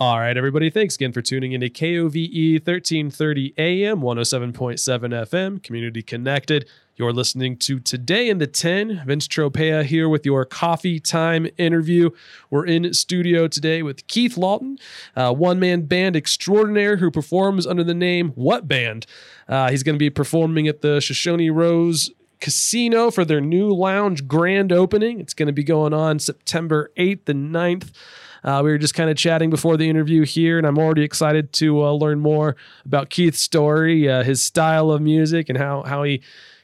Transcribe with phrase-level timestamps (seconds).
[0.00, 0.70] All right, everybody.
[0.70, 6.66] Thanks again for tuning into KOVE 1330 AM, 107.7 FM, Community Connected.
[6.96, 9.02] You're listening to Today in the 10.
[9.04, 12.08] Vince Tropea here with your coffee time interview.
[12.48, 14.78] We're in studio today with Keith Lawton,
[15.16, 19.04] uh, one man band extraordinaire who performs under the name What Band.
[19.50, 22.08] Uh, he's going to be performing at the Shoshone Rose
[22.40, 25.20] Casino for their new lounge grand opening.
[25.20, 27.90] It's going to be going on September 8th and 9th.
[28.42, 31.52] Uh, we were just kind of chatting before the interview here, and I'm already excited
[31.54, 36.02] to uh, learn more about Keith's story, uh, his style of music, and how how
[36.02, 36.22] he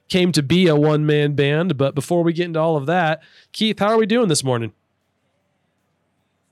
[0.08, 1.76] came to be a one man band.
[1.76, 4.72] But before we get into all of that, Keith, how are we doing this morning?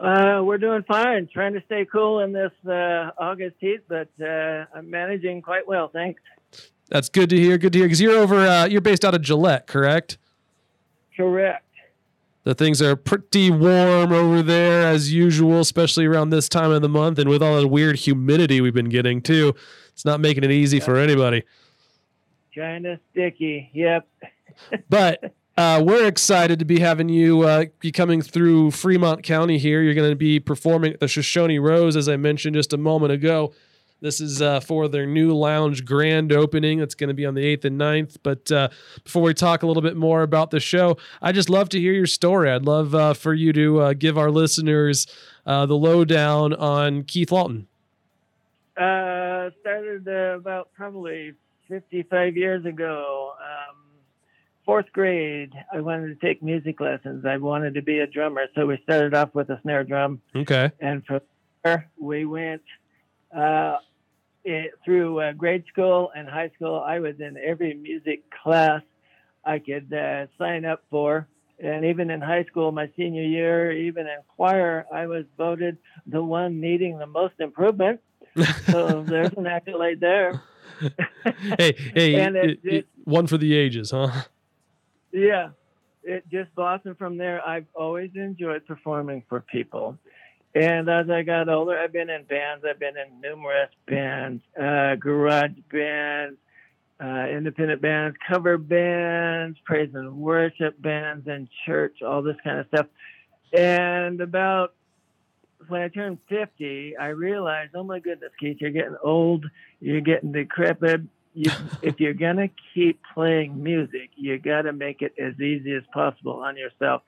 [0.00, 1.28] Uh, we're doing fine.
[1.32, 5.88] Trying to stay cool in this uh, August heat, but uh, I'm managing quite well.
[5.88, 6.20] Thanks.
[6.88, 7.56] That's good to hear.
[7.56, 7.86] Good to hear.
[7.86, 10.18] Because you're over, uh, you're based out of Gillette, correct?
[11.16, 11.63] Correct.
[12.44, 16.88] The things are pretty warm over there as usual, especially around this time of the
[16.90, 19.54] month, and with all the weird humidity we've been getting too.
[19.92, 21.44] It's not making it easy for anybody.
[22.54, 23.70] Kind of sticky.
[23.72, 24.06] Yep.
[24.90, 29.82] but uh, we're excited to be having you uh, be coming through Fremont County here.
[29.82, 33.12] You're going to be performing at the Shoshone Rose, as I mentioned just a moment
[33.12, 33.52] ago.
[34.00, 36.80] This is uh, for their new lounge grand opening.
[36.80, 38.16] It's going to be on the 8th and 9th.
[38.22, 38.68] But uh,
[39.02, 41.92] before we talk a little bit more about the show, I just love to hear
[41.92, 42.50] your story.
[42.50, 45.06] I'd love uh, for you to uh, give our listeners
[45.46, 47.66] uh, the lowdown on Keith Lawton.
[48.76, 51.32] Uh, started about probably
[51.68, 53.32] 55 years ago.
[53.40, 53.76] Um,
[54.64, 57.24] fourth grade, I wanted to take music lessons.
[57.24, 58.46] I wanted to be a drummer.
[58.54, 60.20] So we started off with a snare drum.
[60.34, 60.70] Okay.
[60.80, 61.20] And from
[61.62, 62.62] there, we went
[63.34, 63.76] uh,
[64.44, 68.82] it, through uh, grade school and high school, I was in every music class
[69.44, 71.26] I could uh, sign up for.
[71.62, 76.22] And even in high school, my senior year, even in choir, I was voted the
[76.22, 78.00] one needing the most improvement.
[78.66, 80.42] so there's an accolade there.
[81.58, 84.10] hey, hey, it, it, it, one for the ages, huh?
[85.12, 85.50] Yeah,
[86.02, 87.46] it just blossomed from there.
[87.46, 89.96] I've always enjoyed performing for people.
[90.54, 92.64] And as I got older, I've been in bands.
[92.68, 96.38] I've been in numerous bands, uh, garage bands,
[97.02, 102.66] uh, independent bands, cover bands, praise and worship bands, and church, all this kind of
[102.68, 102.86] stuff.
[103.52, 104.74] And about
[105.68, 109.46] when I turned 50, I realized, oh my goodness, Keith, you're getting old,
[109.80, 111.02] you're getting decrepit.
[111.34, 111.50] You,
[111.82, 115.82] if you're going to keep playing music, you got to make it as easy as
[115.92, 117.02] possible on yourself.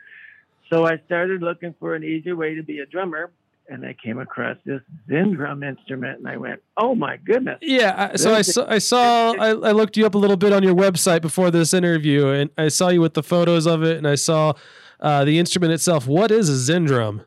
[0.71, 3.31] So I started looking for an easier way to be a drummer,
[3.69, 8.16] and I came across this Zendrum instrument, and I went, "Oh my goodness!" Yeah.
[8.16, 10.75] So I saw, I saw, I, I looked you up a little bit on your
[10.75, 14.16] website before this interview, and I saw you with the photos of it, and I
[14.16, 14.54] saw
[15.00, 16.06] uh, the instrument itself.
[16.06, 17.25] What is a Zendrum?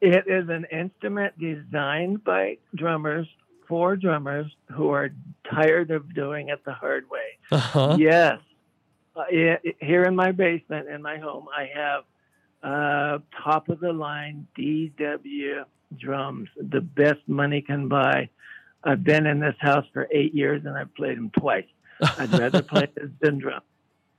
[0.00, 3.28] It is an instrument designed by drummers
[3.68, 5.10] for drummers who are
[5.48, 7.38] tired of doing it the hard way.
[7.52, 7.96] Uh-huh.
[7.98, 8.38] Yes.
[9.14, 9.24] Uh,
[9.80, 12.04] here in my basement in my home, I have
[12.62, 15.64] uh, top of the line DW
[15.98, 18.28] drums, the best money can buy.
[18.84, 21.66] I've been in this house for eight years and I've played them twice.
[22.18, 23.60] I'd rather play the Zendrum.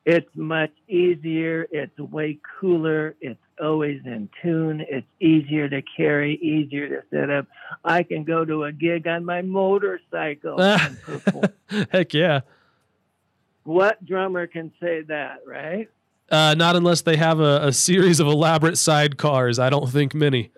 [0.06, 1.66] It's much easier.
[1.72, 3.16] It's way cooler.
[3.22, 4.86] It's always in tune.
[4.90, 7.48] It's easier to carry, easier to set up.
[7.86, 11.46] I can go to a gig on my motorcycle and perform.
[11.92, 12.42] Heck yeah.
[13.64, 15.90] What drummer can say that, right?
[16.30, 19.60] Uh, not unless they have a, a series of elaborate sidecars.
[19.60, 20.52] I don't think many.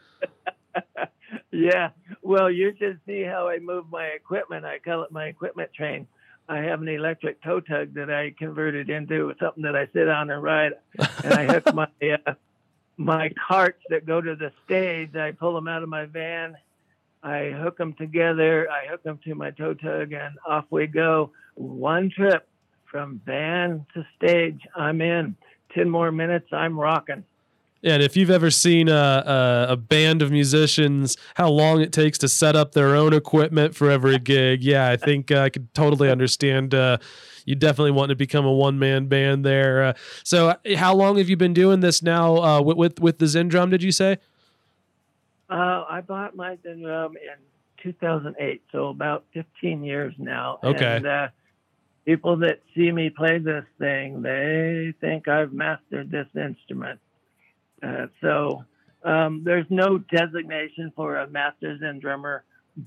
[1.51, 1.89] yeah.
[2.21, 4.65] Well, you should see how I move my equipment.
[4.65, 6.07] I call it my equipment train.
[6.47, 10.29] I have an electric tow tug that I converted into something that I sit on
[10.29, 10.73] and ride,
[11.23, 12.33] and I hook my uh,
[12.97, 15.15] my carts that go to the stage.
[15.15, 16.55] I pull them out of my van.
[17.23, 18.69] I hook them together.
[18.69, 21.31] I hook them to my tow tug, and off we go.
[21.55, 22.47] One trip
[22.95, 24.61] from van to stage.
[24.73, 25.35] I'm in.
[25.73, 26.47] Ten more minutes.
[26.53, 27.25] I'm rocking.
[27.83, 28.93] And if you've ever seen a,
[29.67, 33.75] a, a, band of musicians, how long it takes to set up their own equipment
[33.75, 36.73] for every gig, yeah, I think uh, I could totally understand.
[36.73, 36.97] Uh,
[37.43, 39.83] you definitely want to become a one man band there.
[39.83, 39.93] Uh,
[40.23, 43.25] so, uh, how long have you been doing this now uh, with, with, with the
[43.25, 43.71] Zendrum?
[43.71, 44.19] Did you say?
[45.49, 50.59] Uh, I bought my Zendrum in 2008, so about 15 years now.
[50.63, 50.95] Okay.
[50.95, 51.27] And, uh,
[52.05, 56.99] people that see me play this thing, they think I've mastered this instrument.
[57.81, 58.63] Uh, so
[59.03, 62.41] um, there's no designation for a master's Zendrummer,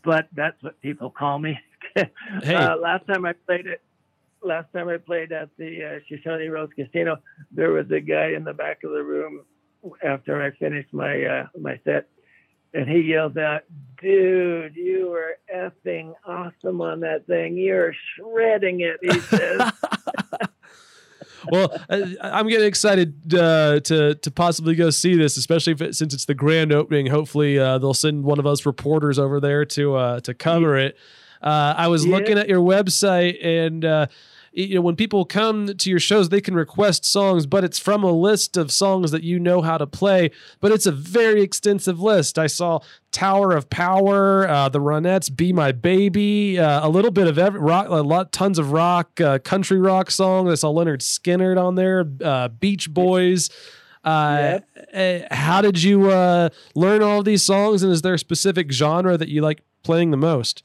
[0.04, 1.58] but that's what people call me.
[2.42, 2.54] Hey.
[2.54, 3.80] uh, last time I played it,
[4.42, 7.16] last time I played at the uh, Shoshone Rose Casino,
[7.50, 9.44] there was a guy in the back of the room
[10.04, 12.08] after I finished my uh, my set,
[12.74, 13.62] and he yelled out,
[14.00, 17.56] "Dude, you were effing awesome on that thing.
[17.56, 19.72] You're shredding it." He says.
[21.50, 25.96] well, I, I'm getting excited uh, to to possibly go see this, especially if it,
[25.96, 27.06] since it's the grand opening.
[27.06, 30.96] Hopefully, uh, they'll send one of us reporters over there to uh, to cover it.
[31.40, 32.16] Uh, I was Yeah.
[32.16, 34.06] looking at your website, and uh,
[34.58, 38.02] you know when people come to your shows, they can request songs, but it's from
[38.02, 40.30] a list of songs that you know how to play.
[40.60, 42.38] But it's a very extensive list.
[42.38, 42.80] I saw
[43.12, 47.60] Tower of Power, uh, the Ronettes, Be My Baby, uh, a little bit of every
[47.60, 50.50] rock, a lot, tons of rock, uh, country rock songs.
[50.50, 53.50] I saw Lynyrd Skynyrd on there, uh, Beach Boys.
[54.04, 54.60] Uh,
[54.92, 59.16] uh, how did you uh, learn all these songs, and is there a specific genre
[59.16, 60.64] that you like playing the most?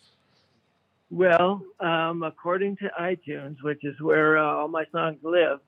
[1.14, 5.60] Well, um, according to iTunes, which is where uh, all my songs live,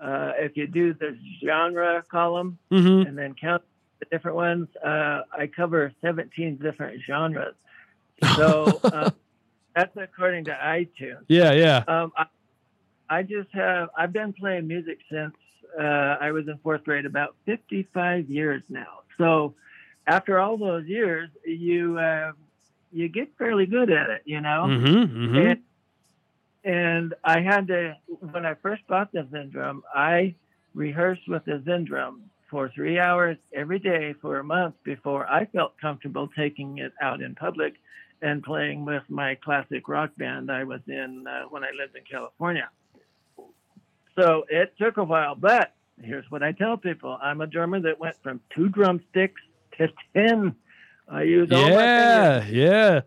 [0.00, 3.06] uh, if you do the genre column Mm-hmm.
[3.06, 3.62] and then count
[4.00, 7.54] the different ones, uh, I cover 17 different genres.
[8.36, 9.10] So uh,
[9.74, 11.24] that's according to iTunes.
[11.28, 11.84] Yeah, yeah.
[11.86, 12.26] Um, I,
[13.10, 15.34] I just have, I've been playing music since
[15.78, 19.00] uh, I was in fourth grade, about 55 years now.
[19.18, 19.54] So
[20.06, 22.32] after all those years, you, uh,
[22.96, 24.64] you get fairly good at it, you know?
[24.66, 25.16] Mm-hmm.
[25.18, 25.36] mm-hmm.
[25.36, 25.62] And,
[26.64, 27.96] and I had to,
[28.32, 30.34] when I first bought the Zendrum, I
[30.74, 35.78] rehearsed with the Zendrum for three hours every day for a month before I felt
[35.78, 37.74] comfortable taking it out in public
[38.22, 42.02] and playing with my classic rock band I was in uh, when I lived in
[42.10, 42.68] California.
[44.18, 48.00] So it took a while, but here's what I tell people I'm a drummer that
[48.00, 49.42] went from two drumsticks
[49.78, 50.56] to 10.
[51.08, 51.80] I use all my fingers.
[51.80, 53.00] Yeah, yeah.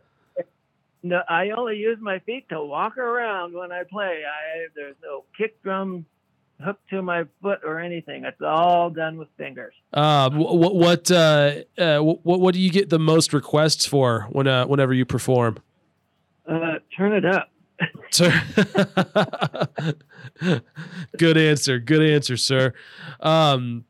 [1.01, 4.23] No, I only use my feet to walk around when I play.
[4.25, 6.05] I there's no kick drum
[6.61, 8.25] hooked to my foot or anything.
[8.25, 9.73] It's all done with fingers.
[9.93, 14.47] Uh, what what uh, uh, what what do you get the most requests for when
[14.47, 15.57] uh, whenever you perform?
[16.47, 17.49] Uh, turn it up.
[18.11, 18.33] Sir.
[21.17, 21.79] good answer.
[21.79, 22.73] Good answer, sir.
[23.21, 23.85] Um,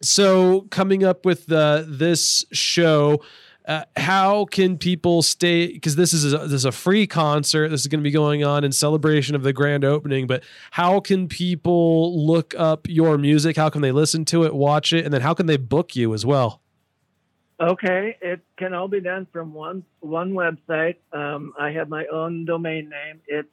[0.00, 3.20] so coming up with uh, this show,
[3.66, 5.72] uh, how can people stay?
[5.72, 7.68] Because this is a, this is a free concert.
[7.68, 10.28] This is going to be going on in celebration of the grand opening.
[10.28, 13.56] But how can people look up your music?
[13.56, 16.14] How can they listen to it, watch it, and then how can they book you
[16.14, 16.60] as well?
[17.58, 20.96] Okay, it can all be done from one one website.
[21.12, 23.20] Um, I have my own domain name.
[23.26, 23.48] It's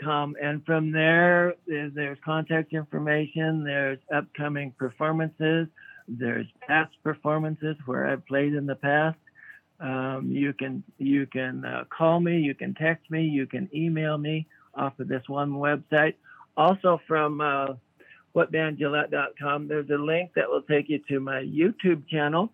[0.02, 0.36] Com.
[0.42, 3.62] And from there, there's, there's contact information.
[3.62, 5.68] There's upcoming performances.
[6.08, 9.18] There's past performances where I've played in the past.
[9.78, 14.16] Um, you can you can uh, call me, you can text me, you can email
[14.16, 16.14] me off of this one website.
[16.56, 17.74] Also from uh,
[18.34, 22.50] whatbandgillette.com, there's a link that will take you to my YouTube channel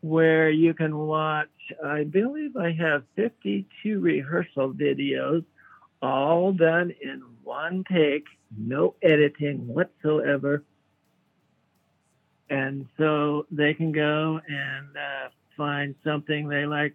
[0.00, 1.48] where you can watch.
[1.84, 5.44] I believe I have 52 rehearsal videos,
[6.02, 8.24] all done in one take,
[8.56, 10.64] no editing whatsoever.
[12.50, 16.94] And so they can go and uh, find something they like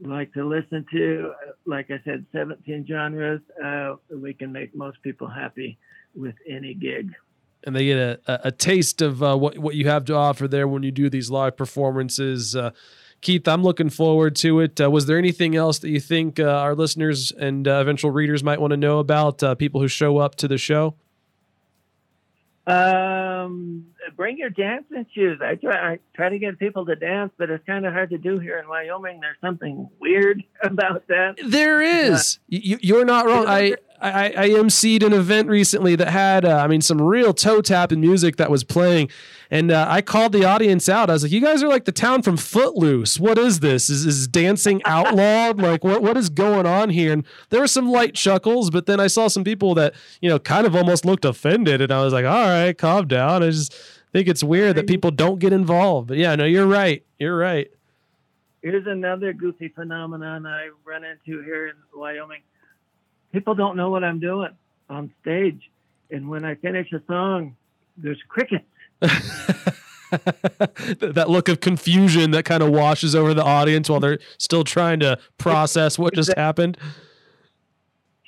[0.00, 1.32] like to listen to.
[1.64, 3.40] Like I said, 17 genres.
[3.62, 5.78] Uh, we can make most people happy
[6.14, 7.12] with any gig.
[7.64, 10.68] and they get a, a, taste of uh, what what you have to offer there
[10.68, 12.54] when you do these live performances.
[13.20, 14.80] Keith, I'm looking forward to it.
[14.80, 18.44] Uh, was there anything else that you think uh, our listeners and uh, eventual readers
[18.44, 20.94] might want to know about uh, people who show up to the show?
[22.66, 25.40] Um, bring your dancing shoes.
[25.40, 28.18] I try, I try to get people to dance, but it's kind of hard to
[28.18, 29.20] do here in Wyoming.
[29.20, 31.36] There's something weird about that.
[31.44, 32.38] There is.
[32.48, 33.46] You, you're not wrong.
[33.46, 37.60] I, I I emceed an event recently that had, uh, I mean, some real toe
[37.60, 39.10] tapping music that was playing,
[39.50, 41.10] and uh, I called the audience out.
[41.10, 43.18] I was like, "You guys are like the town from Footloose.
[43.18, 43.88] What is this?
[43.88, 45.60] Is is dancing outlawed?
[45.60, 49.00] like, what what is going on here?" And there were some light chuckles, but then
[49.00, 52.12] I saw some people that you know kind of almost looked offended, and I was
[52.12, 53.74] like, "All right, calm down." I just
[54.12, 56.08] think it's weird that people don't get involved.
[56.08, 57.04] But yeah, no, you're right.
[57.18, 57.70] You're right.
[58.62, 62.40] Here's another goofy phenomenon I run into here in Wyoming.
[63.36, 64.48] People don't know what I'm doing
[64.88, 65.60] on stage.
[66.10, 67.54] And when I finish a song,
[67.98, 68.64] there's crickets.
[71.00, 75.00] that look of confusion that kind of washes over the audience while they're still trying
[75.00, 76.78] to process what just happened.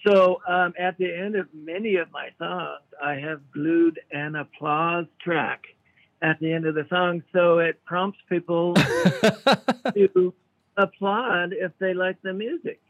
[0.06, 5.06] So um, at the end of many of my songs, I have glued an applause
[5.22, 5.62] track
[6.20, 8.74] at the end of the song, so it prompts people
[9.94, 10.34] to
[10.78, 12.80] applaud if they like the music.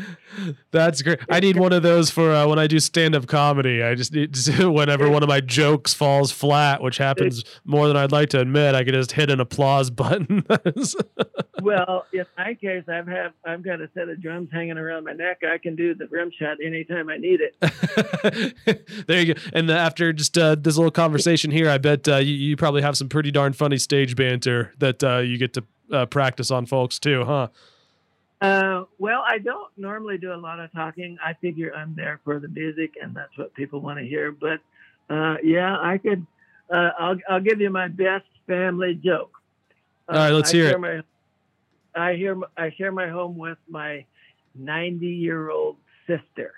[0.70, 1.18] That's great.
[1.30, 3.82] I need one of those for uh, when I do stand up comedy.
[3.82, 7.96] I just need to, whenever one of my jokes falls flat, which happens more than
[7.96, 10.44] I'd like to admit, I could just hit an applause button.
[11.62, 15.12] well, in my case, I've have I've got a set of drums hanging around my
[15.12, 15.40] neck.
[15.42, 19.06] I can do the rim shot anytime I need it.
[19.06, 19.40] there you go.
[19.52, 22.96] And after just uh, this little conversation here, I bet uh, you, you, probably have
[22.96, 26.98] some pretty darn funny stage banter that uh, you get to uh, practice on folks
[26.98, 27.48] too, huh?
[28.40, 31.16] Uh, well, I don't normally do a lot of talking.
[31.24, 34.32] I figure I'm there for the music, and that's what people want to hear.
[34.32, 34.60] But
[35.08, 36.26] uh, yeah, I could.
[36.68, 39.32] Uh, I'll I'll give you my best family joke.
[40.08, 40.80] All right, let's I hear it.
[40.80, 41.02] My,
[41.94, 44.04] I hear I share my home with my
[44.56, 46.52] 90 year old sister.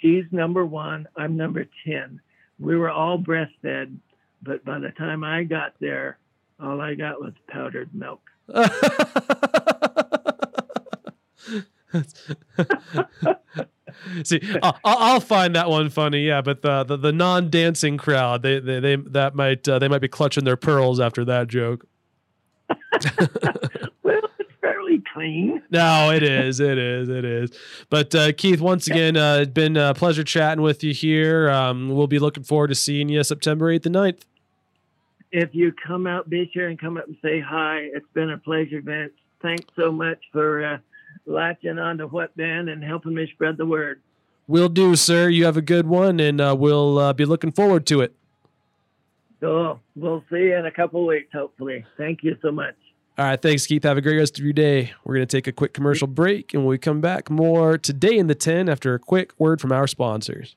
[0.00, 1.08] She's number one.
[1.16, 2.20] I'm number 10.
[2.58, 3.96] We were all breastfed,
[4.42, 6.18] but by the time I got there,
[6.60, 8.20] all I got was powdered milk.
[14.24, 16.42] See, I'll, I'll, find that one funny, yeah.
[16.42, 20.00] But the the, the non dancing crowd, they, they they that might uh, they might
[20.00, 21.86] be clutching their pearls after that joke.
[24.02, 25.62] well, it's fairly clean.
[25.70, 27.50] No, it is, it is, it is.
[27.90, 31.50] But uh, Keith, once again, uh, it's been a pleasure chatting with you here.
[31.50, 34.20] Um, we'll be looking forward to seeing you September eighth and 9th.
[35.32, 37.88] If you come out, be sure and come up and say hi.
[37.94, 39.12] It's been a pleasure, Vince.
[39.40, 40.78] Thanks so much for uh,
[41.26, 44.00] latching onto what band and helping me spread the word.
[44.46, 45.30] Will do, sir.
[45.30, 48.14] You have a good one, and uh, we'll uh, be looking forward to it.
[49.40, 51.84] So we'll see you in a couple weeks, hopefully.
[51.96, 52.74] Thank you so much.
[53.18, 53.84] All right, thanks, Keith.
[53.84, 54.92] Have a great rest of your day.
[55.04, 58.18] We're going to take a quick commercial break, and when we come back, more today
[58.18, 60.56] in the 10 after a quick word from our sponsors.